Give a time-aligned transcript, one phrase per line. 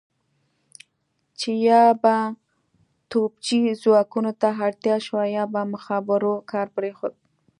[1.39, 2.15] چې یا به
[3.09, 7.13] توپچي ځواکونو ته اړتیا شوه یا به مخابرو کار پرېښود.